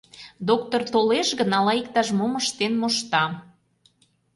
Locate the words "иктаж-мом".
1.81-2.33